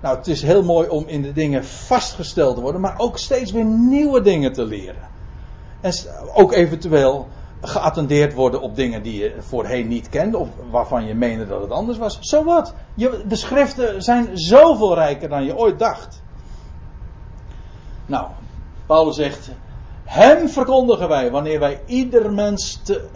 [0.03, 3.53] Nou, het is heel mooi om in de dingen vastgesteld te worden, maar ook steeds
[3.53, 5.09] weer nieuwe dingen te leren.
[5.81, 5.93] En
[6.35, 7.29] ook eventueel
[7.61, 11.71] geattendeerd worden op dingen die je voorheen niet kende, of waarvan je meende dat het
[11.71, 12.19] anders was.
[12.21, 12.75] Zo wat.
[12.95, 16.23] De schriften zijn zoveel rijker dan je ooit dacht.
[18.07, 18.27] Nou,
[18.87, 19.51] Paulus zegt,
[20.07, 23.09] hem verkondigen wij wanneer wij ieder mens te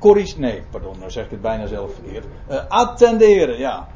[0.00, 0.36] uh.
[0.36, 2.24] Nee, pardon, nou zeg ik het bijna zelf verkeerd.
[2.50, 3.88] Uh, attenderen, ja.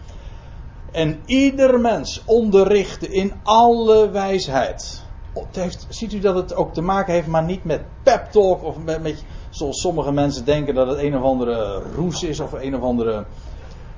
[0.93, 5.03] En ieder mens onderrichten in alle wijsheid.
[5.33, 8.63] Het heeft, ziet u dat het ook te maken heeft, maar niet met pep talk
[8.63, 12.53] of met, met zoals sommige mensen denken dat het een of andere roes is of
[12.53, 13.25] een of andere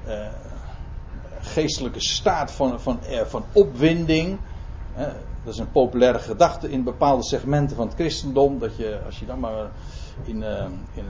[0.09, 0.15] uh,
[1.41, 4.39] geestelijke staat van, van, van opwinding.
[5.45, 8.59] Dat is een populaire gedachte in bepaalde segmenten van het christendom.
[8.59, 9.71] Dat je, als je dan maar
[10.25, 10.43] in,
[10.95, 11.07] in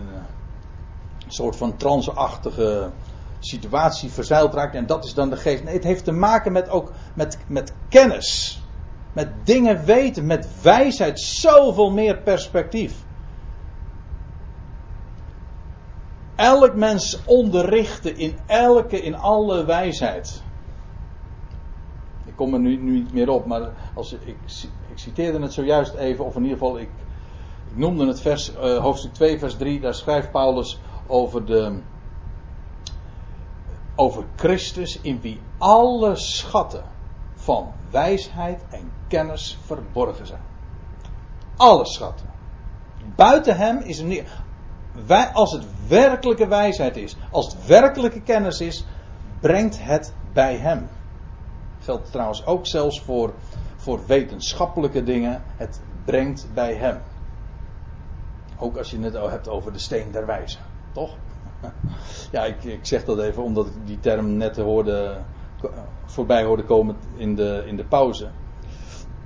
[1.25, 2.91] een soort van tranceachtige
[3.39, 4.75] situatie verzeild raakt.
[4.75, 5.65] En dat is dan de geest.
[5.65, 8.63] Nee, het heeft te maken met ook met, met kennis.
[9.13, 13.05] Met dingen weten, met wijsheid, zoveel meer perspectief.
[16.41, 20.43] elk mens onderrichten in elke, in alle wijsheid.
[22.41, 24.21] Kom er nu, nu niet meer op, maar als, ik,
[24.91, 26.89] ik citeerde het zojuist even, of in ieder geval, ik,
[27.75, 31.79] noemde het vers, uh, hoofdstuk 2, vers 3, daar schrijft Paulus over de.
[33.95, 36.85] Over Christus, in wie alle schatten
[37.35, 40.43] van wijsheid en kennis verborgen zijn.
[41.57, 42.27] Alle schatten.
[43.17, 44.25] Buiten hem is er niet
[45.07, 48.85] wij, als het werkelijke wijsheid is, als het werkelijke kennis is,
[49.41, 50.89] brengt het bij hem.
[51.81, 53.35] Geldt trouwens ook zelfs voor,
[53.77, 55.43] voor wetenschappelijke dingen.
[55.57, 57.01] Het brengt bij hem.
[58.59, 60.59] Ook als je het hebt over de steen der wijze,
[60.93, 61.17] toch?
[62.33, 65.17] Ja, ik, ik zeg dat even omdat ik die term net hoorde,
[66.05, 68.29] voorbij hoorde komen in de, in de pauze.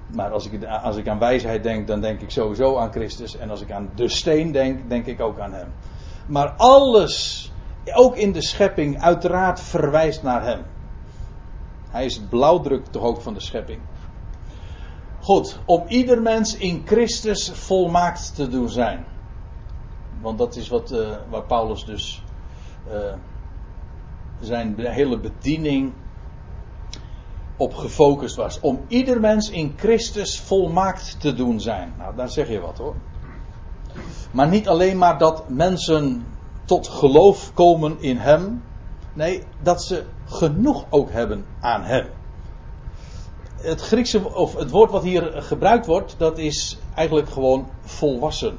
[0.07, 3.37] Maar als ik, als ik aan wijsheid denk, dan denk ik sowieso aan Christus.
[3.37, 5.69] En als ik aan de steen denk, denk ik ook aan Hem.
[6.27, 7.53] Maar alles,
[7.95, 10.65] ook in de schepping, uiteraard verwijst naar Hem.
[11.95, 13.81] Hij is het blauwdruk toch ook van de schepping.
[15.21, 19.05] Goed, om ieder mens in Christus volmaakt te doen zijn.
[20.21, 22.23] Want dat is wat, uh, waar Paulus dus
[22.89, 23.15] uh,
[24.41, 25.93] zijn hele bediening
[27.57, 28.61] op gefocust was.
[28.61, 31.95] Om ieder mens in Christus volmaakt te doen zijn.
[31.99, 32.95] Nou, daar zeg je wat hoor.
[34.31, 36.27] Maar niet alleen maar dat mensen
[36.65, 38.63] tot geloof komen in Hem.
[39.13, 42.07] Nee, dat ze genoeg ook hebben aan Hem.
[43.57, 48.57] het Griekse, of het woord wat hier gebruikt wordt, dat is eigenlijk gewoon volwassen.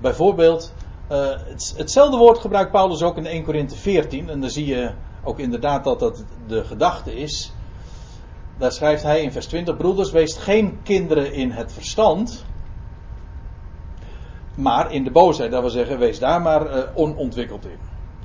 [0.00, 0.74] Bijvoorbeeld,
[1.08, 4.28] het, hetzelfde woord gebruikt Paulus ook in 1 Korinthe 14.
[4.28, 4.92] En dan zie je
[5.24, 7.52] ook inderdaad dat dat de gedachte is.
[8.58, 12.44] Daar schrijft hij in vers 20: Broeders, wees geen kinderen in het verstand.
[14.54, 17.78] Maar in de boosheid, dat wil zeggen, wees daar maar uh, onontwikkeld in.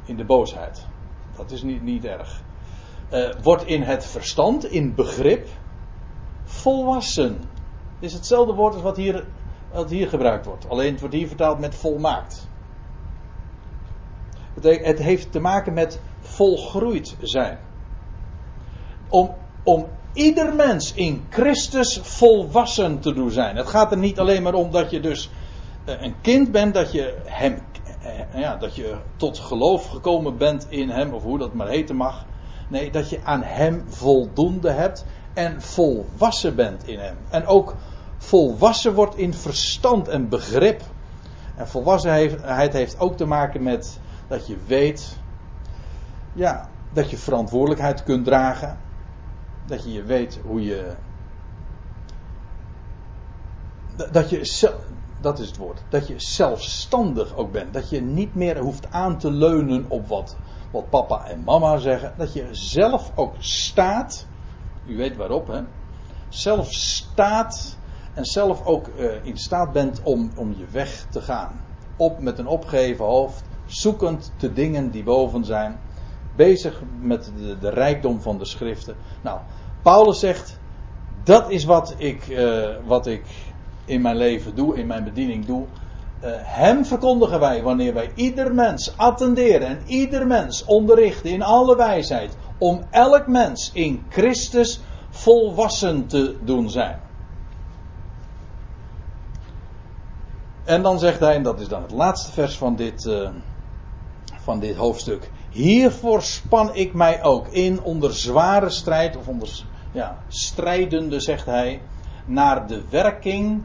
[0.05, 0.87] In de boosheid.
[1.35, 2.41] Dat is niet, niet erg.
[3.11, 5.47] Uh, wordt in het verstand, in begrip,
[6.43, 7.31] volwassen.
[7.33, 9.25] Het is hetzelfde woord als wat hier,
[9.87, 10.69] hier gebruikt wordt.
[10.69, 12.47] Alleen het wordt hier vertaald met volmaakt.
[14.61, 17.59] Het heeft te maken met volgroeid zijn.
[19.09, 23.55] Om, om ieder mens in Christus volwassen te doen zijn.
[23.55, 25.29] Het gaat er niet alleen maar om dat je dus
[25.85, 27.59] eh, een kind bent, dat je hem,
[28.35, 32.25] ja, dat je tot geloof gekomen bent in hem, of hoe dat maar heten mag.
[32.67, 37.17] Nee, dat je aan hem voldoende hebt en volwassen bent in hem.
[37.29, 37.75] En ook
[38.17, 40.81] volwassen wordt in verstand en begrip.
[41.55, 45.17] En volwassenheid heeft ook te maken met dat je weet,
[46.33, 48.77] ja, dat je verantwoordelijkheid kunt dragen.
[49.65, 50.95] Dat je je weet hoe je.
[54.11, 54.45] Dat je,
[55.23, 57.73] dat is het woord, dat je zelfstandig ook bent.
[57.73, 60.35] Dat je niet meer hoeft aan te leunen op wat,
[60.71, 62.13] wat papa en mama zeggen.
[62.17, 64.27] Dat je zelf ook staat,
[64.85, 65.61] u weet waarop, hè?
[66.29, 67.77] Zelf staat
[68.13, 71.61] en zelf ook uh, in staat bent om, om je weg te gaan.
[71.97, 75.79] Op met een opgeheven hoofd, zoekend de dingen die boven zijn,
[76.35, 78.95] bezig met de, de rijkdom van de schriften.
[79.21, 79.39] Nou,
[79.81, 80.59] Paulus zegt,
[81.23, 83.52] dat is wat ik, uh, wat ik
[83.85, 85.65] in mijn leven doe, in mijn bediening doe.
[86.23, 91.75] Uh, hem verkondigen wij wanneer wij ieder mens attenderen en ieder mens onderrichten in alle
[91.75, 92.37] wijsheid.
[92.57, 96.99] Om elk mens in Christus volwassen te doen zijn.
[100.63, 103.29] En dan zegt hij, en dat is dan het laatste vers van dit, uh,
[104.35, 105.31] van dit hoofdstuk.
[105.49, 111.81] Hiervoor span ik mij ook in onder zware strijd, of onder ja, strijdende, zegt hij,
[112.25, 113.63] naar de werking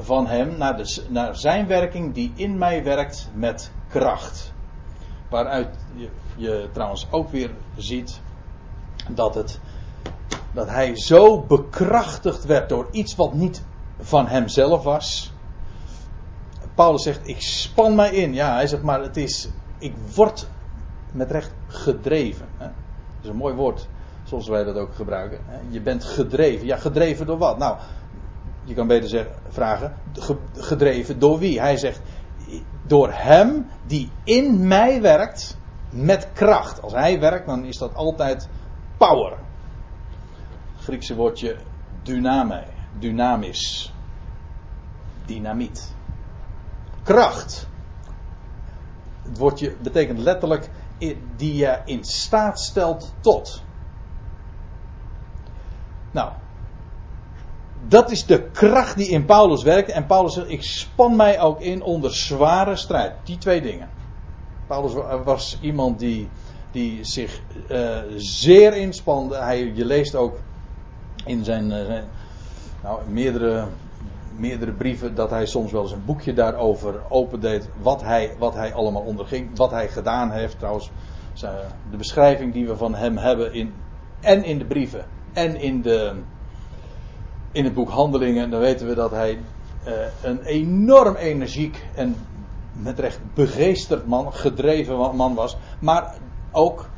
[0.00, 4.52] van hem, naar, de, naar zijn werking die in mij werkt met kracht.
[5.28, 8.20] Waaruit je, je trouwens ook weer ziet
[9.10, 9.60] dat, het,
[10.52, 13.64] dat hij zo bekrachtigd werd door iets wat niet
[14.00, 15.32] van hemzelf was.
[16.74, 18.34] Paulus zegt: Ik span mij in.
[18.34, 19.48] Ja, hij zegt maar: het is,
[19.78, 20.48] Ik word
[21.12, 22.48] met recht gedreven.
[22.56, 22.64] Hè?
[22.64, 23.88] Dat is een mooi woord,
[24.32, 25.40] zoals wij dat ook gebruiken.
[25.68, 26.66] Je bent gedreven.
[26.66, 27.58] Ja, gedreven door wat?
[27.58, 27.76] Nou,
[28.64, 29.94] je kan beter zeggen, vragen,
[30.52, 31.60] gedreven door wie?
[31.60, 32.00] Hij zegt,
[32.86, 35.56] door hem die in mij werkt
[35.90, 36.82] met kracht.
[36.82, 38.48] Als hij werkt, dan is dat altijd
[38.96, 39.38] power.
[40.76, 41.56] Griekse woordje
[42.02, 42.64] dyname,
[42.98, 43.92] dynamis,
[45.26, 45.94] dynamiet.
[47.02, 47.66] Kracht.
[49.22, 50.70] Het woordje betekent letterlijk
[51.36, 53.62] die je in staat stelt tot.
[56.12, 56.30] Nou,
[57.88, 59.90] dat is de kracht die in Paulus werkt.
[59.90, 63.12] En Paulus zegt: Ik span mij ook in onder zware strijd.
[63.24, 63.88] Die twee dingen.
[64.66, 64.92] Paulus
[65.24, 66.28] was iemand die,
[66.70, 69.36] die zich uh, zeer inspande.
[69.36, 70.38] Hij, je leest ook
[71.24, 72.04] in zijn, zijn
[72.82, 73.66] nou, meerdere,
[74.36, 77.68] meerdere brieven dat hij soms wel eens een boekje daarover opendeed.
[77.80, 79.56] Wat hij, wat hij allemaal onderging.
[79.56, 80.58] Wat hij gedaan heeft.
[80.58, 80.90] Trouwens,
[81.90, 83.74] de beschrijving die we van hem hebben in,
[84.20, 86.22] en in de brieven en in de
[87.52, 89.38] in het boek Handelingen, dan weten we dat hij
[89.86, 89.92] uh,
[90.22, 92.16] een enorm energiek en
[92.72, 95.56] met recht begeesterd man, gedreven man was.
[95.78, 96.14] Maar
[96.50, 96.88] ook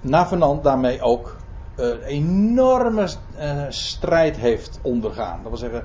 [0.00, 1.36] navenant daarmee ook
[1.76, 5.40] een enorme uh, strijd heeft ondergaan.
[5.42, 5.84] Dat wil zeggen,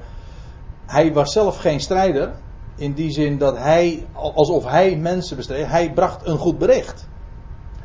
[0.85, 2.31] hij was zelf geen strijder.
[2.75, 7.07] In die zin dat hij, alsof hij mensen bestreed, hij bracht een goed bericht.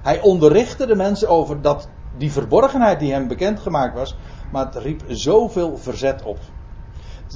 [0.03, 4.17] Hij onderrichtte de mensen over dat die verborgenheid die hem bekendgemaakt was,
[4.53, 6.39] maar het riep zoveel verzet op.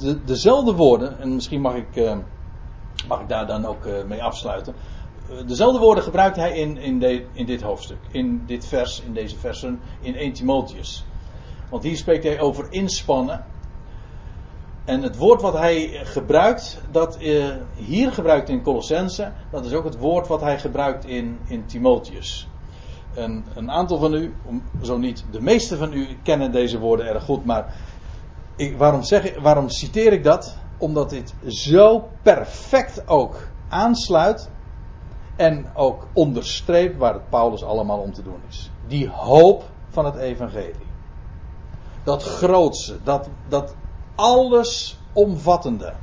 [0.01, 2.17] De, dezelfde woorden, en misschien mag ik, uh,
[3.07, 4.75] mag ik daar dan ook uh, mee afsluiten.
[5.29, 9.13] Uh, dezelfde woorden gebruikt hij in, in, de, in dit hoofdstuk, in dit vers, in
[9.13, 11.05] deze versen, in 1 Timotheus.
[11.69, 13.45] Want hier spreekt hij over inspannen.
[14.85, 17.17] En het woord wat hij gebruikt, dat
[17.75, 22.47] hier gebruikt in Colossense, dat is ook het woord wat hij gebruikt in, in Timotheus.
[23.15, 24.35] En een aantal van u,
[24.81, 27.45] zo niet de meeste van u, kennen deze woorden erg goed.
[27.45, 27.73] Maar
[28.55, 30.57] ik, waarom, zeg, waarom citeer ik dat?
[30.77, 34.49] Omdat dit zo perfect ook aansluit.
[35.35, 38.71] En ook onderstreept waar het Paulus allemaal om te doen is.
[38.87, 40.85] Die hoop van het evangelie.
[42.03, 43.75] dat grootste, dat, dat
[44.15, 45.93] alles omvattende.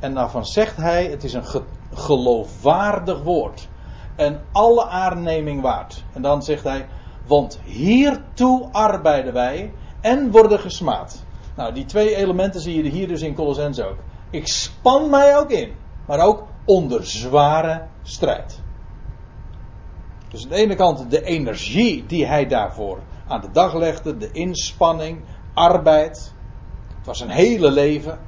[0.00, 1.62] En daarvan zegt hij, het is een ge-
[1.94, 3.68] geloofwaardig woord.
[4.16, 6.04] En alle aanneming waard.
[6.12, 6.86] En dan zegt hij,
[7.26, 11.24] want hiertoe arbeiden wij en worden gesmaad.
[11.56, 13.96] Nou, die twee elementen zie je hier dus in Colossens ook.
[14.30, 15.72] Ik span mij ook in,
[16.06, 18.62] maar ook onder zware strijd.
[20.28, 22.98] Dus aan de ene kant de energie die hij daarvoor
[23.28, 26.34] aan de dag legde, de inspanning, arbeid.
[26.96, 28.18] Het was een hele leven.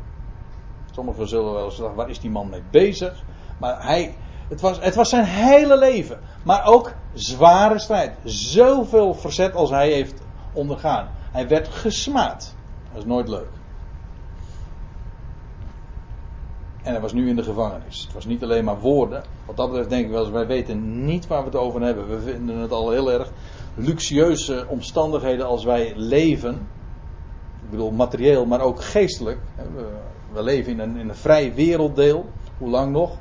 [0.90, 3.24] Sommigen zullen wel eens zeggen, waar is die man mee bezig?
[3.58, 4.16] Maar hij,
[4.48, 6.18] het was, het was zijn hele leven.
[6.42, 8.16] Maar ook zware strijd.
[8.24, 10.22] Zoveel verzet als hij heeft
[10.52, 11.08] ondergaan.
[11.32, 12.54] Hij werd gesmaad.
[12.92, 13.48] Dat is nooit leuk.
[16.82, 18.02] En hij was nu in de gevangenis.
[18.02, 19.22] Het was niet alleen maar woorden.
[19.46, 22.08] Wat dat betreft denk ik wel eens, wij weten niet waar we het over hebben.
[22.08, 23.30] We vinden het al heel erg
[23.74, 26.54] luxueuze omstandigheden als wij leven.
[27.64, 29.38] Ik bedoel materieel, maar ook geestelijk.
[30.32, 32.28] We, leven in een, in een vrij werelddeel.
[32.58, 33.16] Hoe lang nog?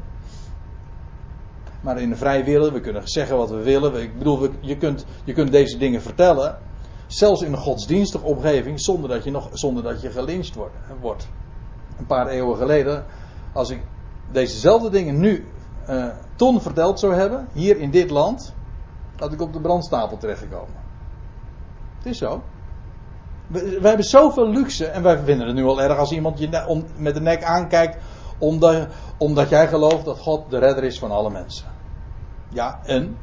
[1.88, 4.02] Maar in een vrij wereld, we kunnen zeggen wat we willen.
[4.02, 6.58] Ik bedoel, je, kunt, je kunt deze dingen vertellen.
[7.08, 10.56] Zelfs in een godsdienstige omgeving, zonder dat je, nog, zonder dat je gelyncht
[11.02, 11.28] wordt.
[11.98, 13.06] Een paar eeuwen geleden,
[13.54, 13.82] als ik
[14.32, 15.46] dezezelfde dingen nu
[15.90, 18.54] uh, toen verteld zou hebben, hier in dit land,
[19.18, 20.76] had ik op de brandstapel terechtgekomen.
[21.98, 22.44] Het is zo.
[23.48, 26.86] We, we hebben zoveel luxe en wij vinden het nu al erg als iemand je
[26.98, 27.98] met de nek aankijkt
[28.38, 31.77] omdat, omdat jij gelooft dat God de redder is van alle mensen.
[32.50, 33.18] Ja, en?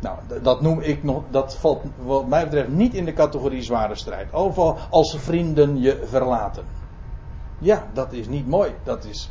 [0.00, 3.94] Nou, dat noem ik nog, dat valt wat mij betreft niet in de categorie zware
[3.94, 4.32] strijd.
[4.32, 6.64] Overal als vrienden je verlaten.
[7.58, 8.74] Ja, dat is niet mooi.
[8.82, 9.30] Dat is.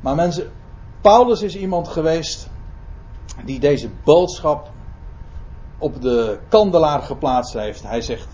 [0.00, 0.50] Maar mensen,
[1.00, 2.50] Paulus is iemand geweest
[3.44, 4.70] die deze boodschap
[5.78, 7.82] op de kandelaar geplaatst heeft.
[7.82, 8.28] Hij zegt: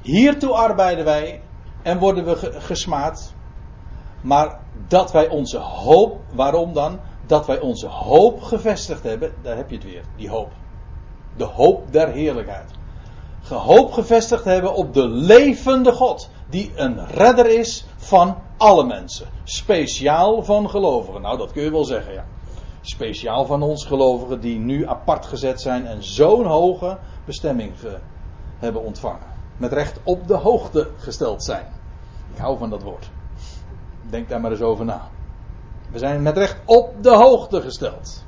[0.00, 1.40] Hiertoe arbeiden wij
[1.82, 3.34] en worden we gesmaad.
[4.20, 7.00] Maar dat wij onze hoop, waarom dan?
[7.30, 10.50] Dat wij onze hoop gevestigd hebben, daar heb je het weer, die hoop.
[11.36, 12.70] De hoop der heerlijkheid.
[13.42, 19.26] Gehoop gevestigd hebben op de levende God, die een redder is van alle mensen.
[19.44, 21.20] Speciaal van gelovigen.
[21.20, 22.24] Nou, dat kun je wel zeggen, ja.
[22.80, 27.72] Speciaal van ons gelovigen die nu apart gezet zijn en zo'n hoge bestemming
[28.58, 29.26] hebben ontvangen.
[29.56, 31.66] Met recht op de hoogte gesteld zijn.
[32.34, 33.10] Ik hou van dat woord.
[34.10, 35.08] Denk daar maar eens over na.
[35.90, 38.24] We zijn met recht op de hoogte gesteld.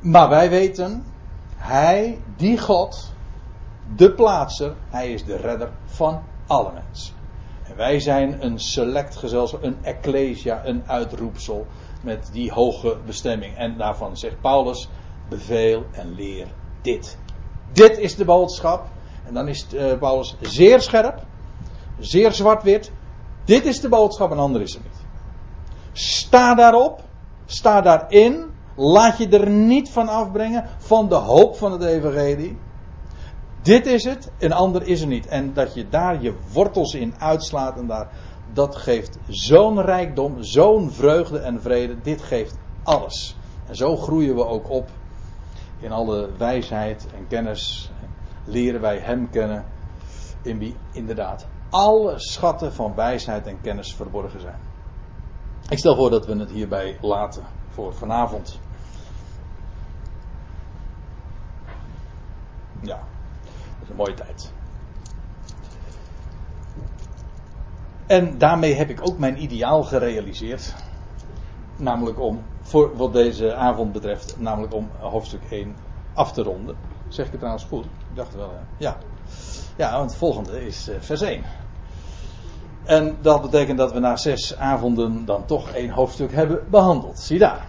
[0.00, 1.04] Maar wij weten,
[1.56, 3.12] Hij, die God,
[3.96, 7.14] de plaatser, Hij is de redder van alle mensen.
[7.62, 11.66] En wij zijn een select gezelschap, een ecclesia, een uitroepsel
[12.02, 13.56] met die hoge bestemming.
[13.56, 14.88] En daarvan zegt Paulus,
[15.28, 16.46] beveel en leer
[16.82, 17.18] dit.
[17.72, 18.86] Dit is de boodschap.
[19.26, 21.22] En dan is uh, Paulus zeer scherp,
[21.98, 22.92] zeer zwart-wit.
[23.48, 25.06] Dit is de boodschap en ander is het niet.
[25.92, 27.02] Sta daarop,
[27.46, 32.58] sta daarin, laat je er niet van afbrengen van de hoop van het evangelie.
[33.62, 35.26] Dit is het, een ander is er niet.
[35.26, 38.08] En dat je daar je wortels in uitslaat en daar,
[38.52, 42.00] dat geeft zo'n rijkdom, zo'n vreugde en vrede.
[42.02, 43.36] Dit geeft alles.
[43.66, 44.88] En zo groeien we ook op
[45.80, 47.90] in alle wijsheid en kennis.
[48.44, 49.64] Leren wij Hem kennen,
[50.42, 54.60] in wie inderdaad alle schatten van wijsheid en kennis verborgen zijn.
[55.68, 58.60] Ik stel voor dat we het hierbij laten voor vanavond.
[62.80, 64.52] Ja, dat is een mooie tijd.
[68.06, 70.74] En daarmee heb ik ook mijn ideaal gerealiseerd.
[71.76, 75.76] Namelijk om, voor wat deze avond betreft, namelijk om hoofdstuk 1
[76.14, 76.76] af te ronden.
[77.08, 77.84] Zeg ik het trouwens goed?
[77.84, 78.96] Ik dacht wel, ja.
[79.76, 81.44] Ja, want het volgende is vers 1.
[82.84, 87.18] En dat betekent dat we na zes avonden dan toch één hoofdstuk hebben behandeld.
[87.18, 87.66] Zie daar.